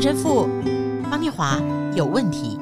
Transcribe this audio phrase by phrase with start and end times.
[0.00, 0.48] 陈神父
[1.10, 1.60] 方念华
[1.94, 2.58] 有问题。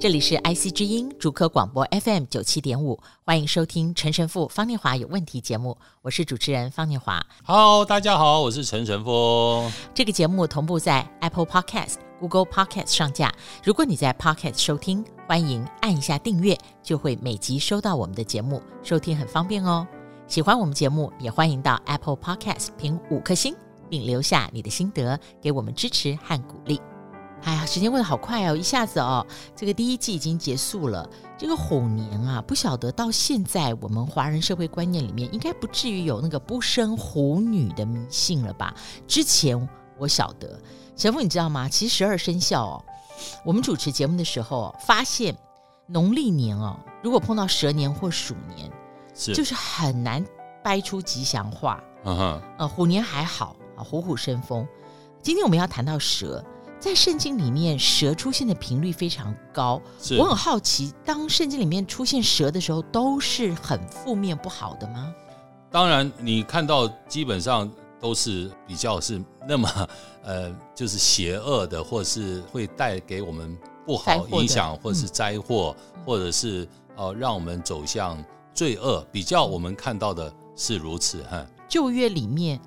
[0.00, 7.20] 这里是 IC 之音主科广播 FM 九七点五，欢迎收听陈神父方念华有问题节目，我是主持人方念华。
[7.44, 9.70] Hello，大家好，我是陈神父。
[9.92, 13.30] 这个节目同步在 Apple Podcast、Google Podcast 上架。
[13.62, 19.86] 如果你在 Podcast 收听，欢迎按一下订阅，就会每集收到我们的节目，收听很方便哦。
[20.28, 23.54] 喜欢我们节目，也欢迎到 Apple Podcast 评五颗星，
[23.88, 26.80] 并留下你的心得，给我们支持和鼓励。
[27.42, 31.08] 哎呀，时间过得好快哦，一下子哦，这个第一季已经结束了。
[31.36, 38.74] 这个虎年啊，不晓得到现在我们华人社会观念里面，应该不至于有那个不生虎女的迷信了吧？
[39.06, 39.68] 之前
[39.98, 40.58] 我晓得，
[40.96, 41.68] 神父你知道吗？
[41.68, 42.84] 其实十二生肖哦，
[43.44, 45.36] 我们主持节目的时候发现，
[45.86, 48.72] 农历年哦，如果碰到蛇年或鼠年，
[49.14, 50.24] 是就是很难
[50.64, 51.80] 掰出吉祥话。
[52.04, 54.66] 嗯哼，呃，虎年还好啊，虎虎生风。
[55.22, 56.44] 今天我们要谈到蛇。
[56.78, 59.80] 在圣经里面，蛇出现的频率非常高。
[60.18, 65.12] 我很好奇，当圣经里面出现蛇的时候，都是很负面不好的吗？
[65.70, 67.68] 当然，你看到基本上
[67.98, 69.88] 都是比较是那么
[70.22, 79.04] 呃，就是邪恶的，或是会带给我们不好影响，或是灾祸，嗯、或者是呃让我们走向罪恶。
[79.10, 81.44] 比较我们看到的是如此哈。
[81.66, 82.60] 旧约里面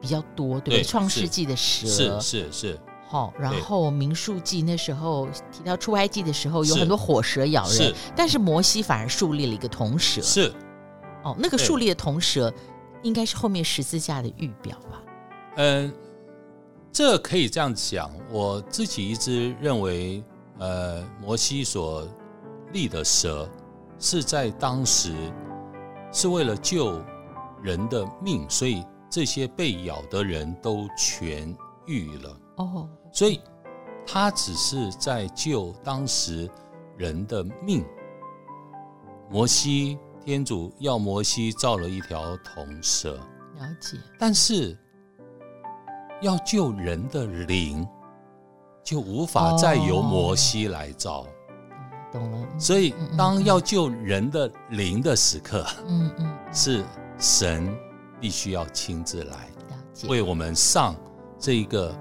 [0.00, 0.82] 比较多，对不对？
[0.82, 2.52] 创世纪的蛇是是是。
[2.52, 10.20] 是好，然后民数记那时候提到出埃及的时候，有很多火蛇咬人，但是摩西反而树立了一个铜蛇。
[10.20, 10.52] 是，
[11.22, 12.52] 哦，那个树立的铜蛇，
[13.04, 15.02] 应该是后面十字架的预表吧？
[15.54, 15.92] 嗯，
[16.90, 18.10] 这可以这样讲。
[18.28, 20.20] 我自己一直认为，
[20.58, 22.08] 呃，摩西所
[22.72, 23.48] 立的蛇
[24.00, 25.14] 是在当时
[26.10, 27.00] 是为了救
[27.62, 28.82] 人的命，所以
[29.16, 32.38] 这些被咬的人都痊愈了。
[32.56, 33.40] 哦，所以
[34.06, 36.46] 他只是在救当时
[36.98, 37.82] 人的命。
[39.30, 43.14] 摩西天主要摩西造了一条铜蛇，
[43.54, 43.96] 了解。
[44.18, 44.76] 但是
[46.20, 47.88] 要救人的灵，
[48.84, 51.22] 就无法再由摩西来造。
[51.22, 51.26] 哦，
[52.12, 52.46] 懂了。
[52.58, 56.84] 所以当要救人的灵的时刻，嗯嗯，是
[57.18, 57.74] 神
[58.20, 59.48] 必须要亲自来，
[60.08, 60.94] 为我们上
[61.38, 61.94] 这一个。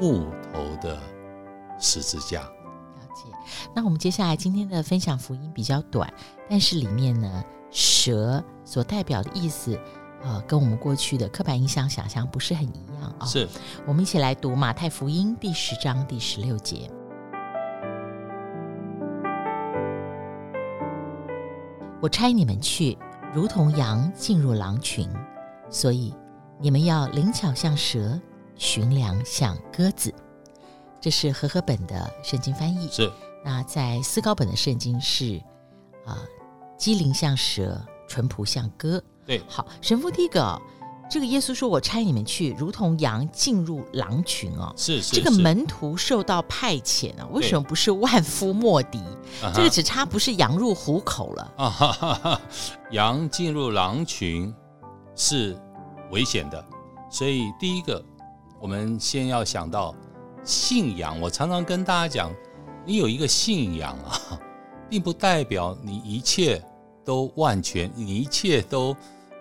[0.00, 0.98] 木头的
[1.78, 3.30] 十字架，了解。
[3.74, 6.10] 那我们接下来今天的分享福音比较短，
[6.48, 9.78] 但是里面呢，蛇所代表的意思，
[10.22, 13.26] 呃，跟我们过去的刻板印象想象不是很一样啊。
[13.26, 13.46] 是，
[13.86, 16.90] 我们一起来读马太福音第十章第十六节。
[22.00, 22.96] 我差你们去，
[23.34, 25.06] 如同羊进入狼群，
[25.70, 26.14] 所以
[26.60, 28.20] 你们要灵巧像蛇。
[28.56, 30.12] 寻良像鸽子，
[31.00, 32.90] 这是和合本的圣经翻译。
[32.92, 33.10] 是。
[33.42, 35.40] 那在思高本的圣经是
[36.04, 36.18] 啊，
[36.76, 39.02] 机灵像蛇，淳朴像鸽。
[39.24, 39.42] 对。
[39.48, 40.60] 好，神父第一个，
[41.10, 45.16] 这个耶稣说：“我差你们去，如同羊进入狼群哦。”是是。
[45.16, 49.02] 这个门徒受到派遣啊，为什么不是万夫莫敌？
[49.54, 51.52] 这个只差不是羊入虎口了。
[51.56, 52.40] 啊哈哈哈！
[52.90, 54.54] 羊进入狼群
[55.20, 55.54] 是
[56.10, 56.64] 危险的，
[57.10, 58.02] 所以第一个。
[58.62, 59.94] 我们先要想到
[60.44, 61.18] 信仰。
[61.18, 62.30] 我常常跟大家讲，
[62.84, 64.38] 你有一个信仰啊，
[64.86, 66.62] 并不代表你一切
[67.02, 68.94] 都万全，你一切都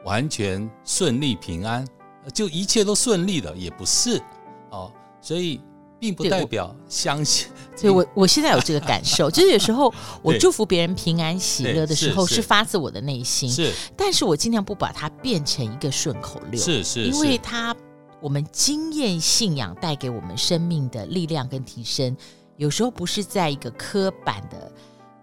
[0.05, 1.85] 完全顺利平安，
[2.33, 4.21] 就一切都顺利了也不是
[4.69, 4.89] 哦。
[5.19, 5.59] 所以
[5.99, 7.47] 并不代表相信。
[7.75, 13.49] 所以我我现在有这个感受，就是有时候 我祝福别人平安喜乐的时候，是发自我的内心。
[13.49, 16.59] 是，但是我尽量不把它变成一个顺口溜。
[16.59, 17.75] 是是，因为它。
[18.21, 22.17] 我们经验信仰带给我们生命的力量跟提升，
[22.57, 24.69] 有时候不是在一个刻板的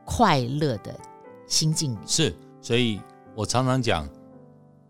[0.03, 0.99] 快乐的
[1.47, 1.99] 心境里。
[2.07, 2.99] 是，所以
[3.34, 4.09] 我常常讲，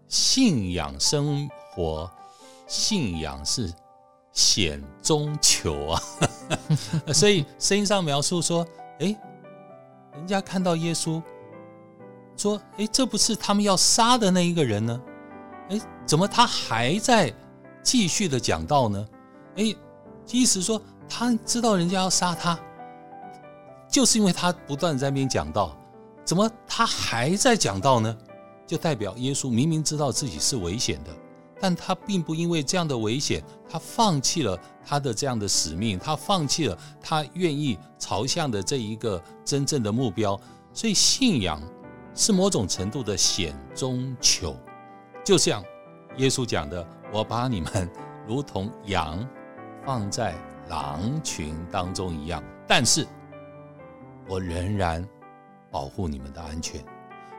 [0.07, 2.09] 信仰生活，
[2.69, 3.73] 信仰是
[4.37, 6.03] 险中求啊。
[7.13, 8.65] 所以圣经上描述说，
[9.01, 9.07] 哎，
[10.15, 11.21] 人家看到耶稣，
[12.37, 15.03] 说，哎，这不是他们要杀的那一个人呢？
[15.71, 17.35] 哎，怎么他还在？
[17.83, 19.09] 继续的讲道呢，
[19.55, 19.73] 哎，
[20.33, 22.59] 意思说他知道人家要杀他，
[23.89, 25.79] 就是因为他不断在那边讲道，
[26.25, 28.17] 怎么他还在讲道呢？
[28.67, 31.11] 就代表耶稣明明知道自己是危险的，
[31.61, 40.39] 但他并不因为这样的危险，他放弃了他的这样的使命，他放弃了他愿意朝向的这一个真正的目标。
[40.73, 41.61] 所以信仰
[42.15, 44.57] 是某种程度的险中求，
[45.25, 45.63] 就像
[46.17, 46.87] 耶稣讲的。
[47.13, 47.89] 我把你们
[48.27, 49.27] 如同羊
[49.85, 50.35] 放在
[50.69, 53.07] 狼群当中一样，但是
[54.29, 55.09] 我仍然
[55.71, 56.85] 保护你们的安全。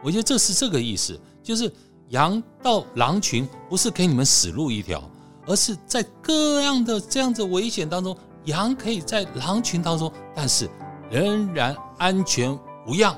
[0.02, 1.72] 我觉得这是这个意思，就是
[2.10, 5.04] 羊到狼群不是给你们死路一条，
[5.46, 8.16] 而是在各样的这样子危险当中，
[8.46, 10.70] 羊可以在狼群当中，但是
[11.10, 13.18] 仍然安全无恙。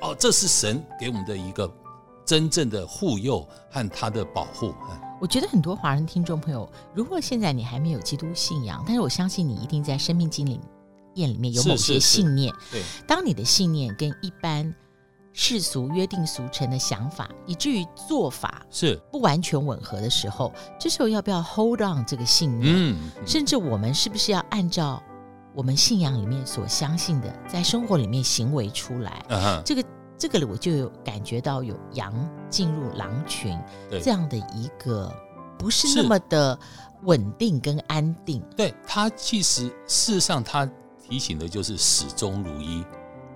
[0.00, 1.70] 哦，这是神给我们的一个
[2.24, 4.74] 真正的护佑和他的保护。
[5.20, 10.44] 我觉得很多华人听众朋友，如果现在你还没有基督信仰，但是我相信你一定在生命经
[11.14, 12.52] 验里面有某些信念。
[12.54, 14.74] 是是是，对，当你的信念跟一般
[15.32, 22.74] 世俗约定俗成的想法，以至于做法是不完全吻合的时候，这时候要不要 hold on 这个信念？
[22.74, 22.96] 嗯，
[23.26, 25.02] 甚至我们是不是要按照
[25.54, 29.24] 我们信仰里面所相信的，在生活里面行为出来？
[29.28, 29.84] 嗯，这个。
[30.18, 32.14] 这个我就有感觉到有羊
[32.48, 33.58] 进入狼群
[34.00, 35.12] 这样的一个
[35.58, 36.56] 不是那么的
[37.02, 38.40] 稳定跟安定。
[38.56, 40.64] 对，他其实事实上他
[41.04, 42.84] 提醒的就是始终如一。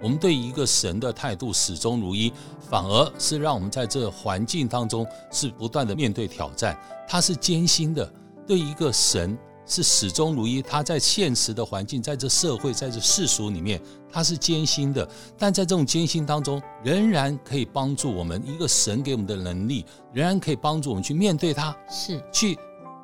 [0.01, 2.33] 我们对一个神的态度始终如一，
[2.69, 6.79] 反而是让我们在这个环境当中是不断的面对挑战。
[7.09, 8.11] 它是艰辛的，
[8.47, 9.37] 对一个神。
[9.69, 13.83] 是始终如一，他在现实的环境，在这社会，在这世俗里面，
[14.13, 15.05] 他是艰辛的。
[15.37, 18.41] 但在这种艰辛当中，仍然可以帮助我们。
[18.47, 22.57] 一个神给我们的能力，仍然可以帮助我们去面对它，是去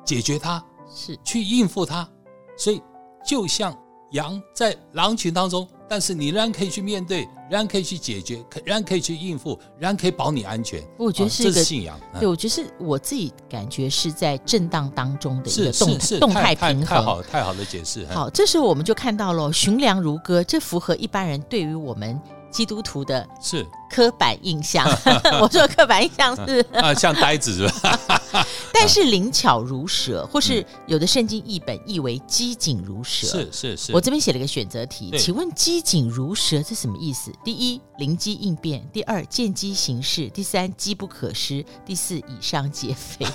[0.05, 2.09] 解决它，是去应付它。
[2.57, 2.81] 所以，
[3.27, 3.77] 就像
[4.11, 5.67] 羊在狼群当中。
[5.93, 10.81] 但是你仍然可以去面对，仍然可以去解决，仍然可以去应付，仍然可以保你安全。
[10.97, 11.99] 我觉得是一个、信仰。
[12.19, 16.85] 对，我觉得是我自己感觉是在震荡当中的一个动态动态平衡。
[16.85, 18.07] 太好，太好的解释。
[18.07, 22.19] 好，这时候我们就看到了寻良如歌，这符合一般人对于我们。
[22.53, 24.87] 基督徒的是刻板印象，
[25.41, 27.99] 我说的刻板印象是啊，像呆子是吧？
[28.73, 33.27] 但是灵巧如蛇，或是有的圣经译本译为机警如蛇。
[33.27, 37.31] 是是是，我这边写了一个选择题，请问机警如蛇是什么意思？
[37.43, 43.25] 第一，灵机应变；第二，见机行事；第三，机不可失；第四，以上皆非。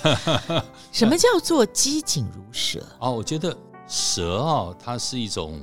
[0.93, 2.81] 什么叫做机警如蛇？
[3.01, 3.57] 哦，我觉得
[3.87, 5.61] 蛇啊，它是一种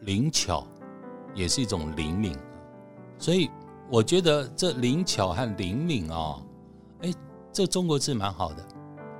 [0.00, 0.66] 灵巧，
[1.34, 2.36] 也是一种灵敏。
[3.18, 3.50] 所以
[3.90, 6.42] 我觉得这灵巧和灵敏哦，
[7.02, 7.12] 哎，
[7.52, 8.66] 这中国字蛮好的。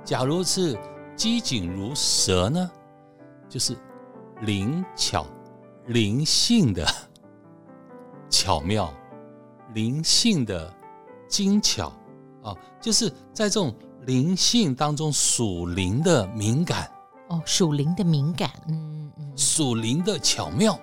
[0.03, 0.77] 假如是
[1.15, 2.69] 机警如蛇呢，
[3.49, 3.75] 就是
[4.41, 5.25] 灵巧、
[5.87, 6.85] 灵性的
[8.29, 8.93] 巧妙、
[9.73, 10.71] 灵性的
[11.27, 11.91] 精巧
[12.43, 16.91] 啊，就是在这种灵性当中属灵的敏感
[17.29, 20.77] 哦，属灵的敏感，嗯嗯，属灵的巧妙。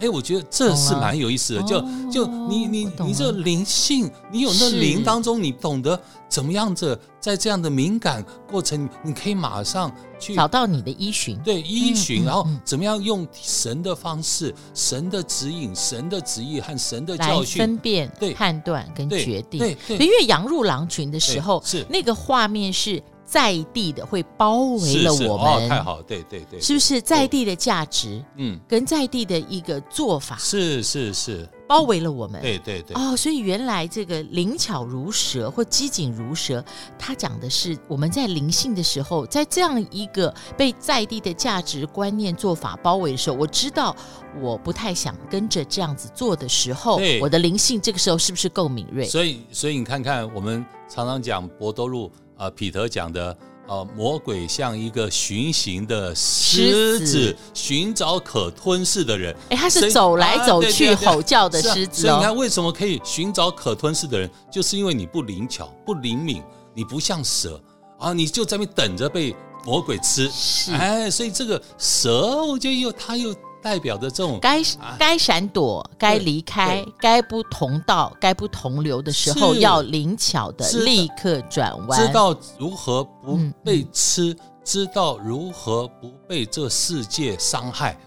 [0.00, 1.62] 哎，我觉得这是蛮有意思的。
[1.62, 1.80] 就
[2.10, 5.98] 就你你你这灵性，你有那灵当中，你懂得
[6.28, 11.38] 怎么样子在这样的敏感过程，你可以马上去找到你的依循。
[11.38, 19.58] 对，依循，然后怎么样用神的方式、神的指引、神的旨意和神的教训分辨、对判断跟决定。
[19.58, 23.02] 对，因为羊入狼群的时候，是那个画面是。
[23.24, 28.22] 在地的会包围了我们，是是哦、太好，对对对，是不是在地的价值？
[28.36, 32.94] 嗯，跟在地的一个做法，是是是，包围了我们，对对对。
[32.94, 36.62] 哦，所以原来这个灵巧如蛇或机警如蛇，
[36.98, 43.96] 它讲的是我们在灵性的时候，在这样一个被在地的价值观念做法包围的时候，我知道
[44.40, 49.06] 我不太想跟着这样子做的时候，对我的灵性这个时候是不是够敏锐？
[49.06, 52.12] 所以，所以你看看，我们常常讲博多禄。
[52.36, 53.36] 啊，彼得讲的，
[53.66, 59.34] 呃，魔鬼像一个巡行的狮子，寻找可吞噬的人。
[59.50, 62.02] 哎，他是走来走去吼叫的狮子。
[62.02, 64.30] 所以你看，为什么可以寻找可吞噬的人？
[64.50, 66.42] 就是因为你不灵巧、不灵敏，
[66.74, 67.60] 你不像蛇
[67.98, 70.28] 啊，你就在那边等着被魔鬼吃。
[70.30, 73.34] 是，哎，所以这个蛇，我觉得又它又。
[73.64, 74.60] 代表的这种该
[74.98, 87.98] 该闪躲、该离开、该不同道、该不同流的时候，要灵巧的立刻转弯，知道如何不被吃，嗯、知道如何不被这世界伤害。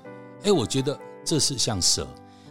[0.44, 0.96] 哎，我觉得
[1.26, 2.08] 这是像蛇。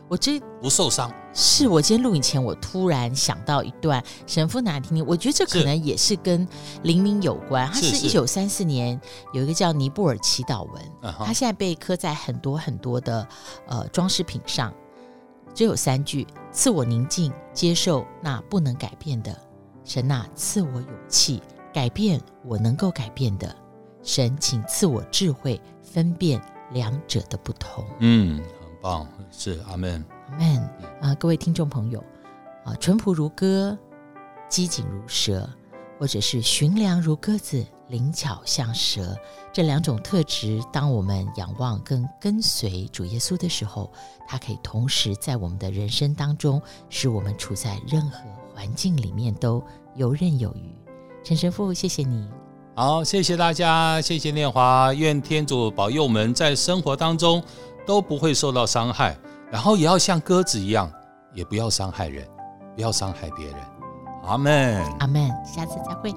[0.09, 6.47] 我这不受伤，是我今天录影前，我突然想到一段神父拿听听，我觉得这可能也是跟
[6.83, 7.69] 灵敏有关。
[7.73, 9.01] 它是一九三四年
[9.33, 10.83] 有一个叫尼布尔祈祷文，
[11.19, 13.27] 它现在被刻在很多很多的
[13.67, 14.73] 呃装饰品上，
[15.53, 19.33] 只有三句：赐我宁静，接受那不能改变的；
[19.85, 21.43] 神啊，赐我勇气，
[21.75, 23.49] 改变我能够改变的；
[24.05, 27.85] 神，请赐我智慧，分辨两者的不同。
[27.99, 28.41] 嗯。
[28.87, 31.14] 哦，是阿门，阿门啊！
[31.16, 31.99] 各位听众朋友
[32.64, 33.76] 啊，淳朴如歌，
[34.49, 35.49] 机警如蛇，
[35.99, 39.16] 或者是驯良如鸽子，灵巧像蛇。
[39.52, 43.90] 这两种特质，当我们仰望跟跟随主耶稣的时候，
[44.28, 48.21] 它可以同时在我们的人生当中，使我们处在任何
[48.55, 49.61] 环境里面都
[49.97, 50.73] 游刃有余。
[51.25, 52.28] 陈神父，谢谢你。
[52.76, 57.43] 好，谢谢大家，谢谢念华，愿天主保佑我们在生活当中
[57.87, 59.16] 都不会受到伤害，
[59.50, 60.90] 然后也要像鸽子一样，
[61.33, 62.26] 也不要伤害人，
[62.75, 63.57] 不要伤害别人。
[64.25, 65.28] 阿门，阿门。
[65.45, 66.12] 下次再会。